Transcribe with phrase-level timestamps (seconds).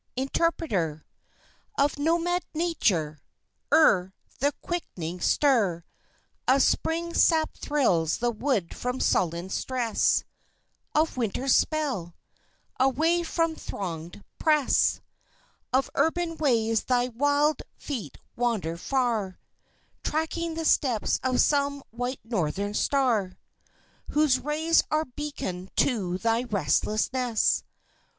[0.15, 1.05] Interpreter
[1.77, 3.21] Of nomad Nature!
[3.71, 5.83] Ere the quick'ning stir
[6.47, 10.23] Of Spring sap thrills the wood from sullen stress
[10.95, 12.15] Of Winter's spell
[12.79, 15.01] away from throngèd press
[15.71, 19.37] Of urban ways thy wild feet wander far
[20.03, 23.37] Tracking the steps of some white Northern star
[24.09, 27.63] Whose rays are beacon to thy restlessness.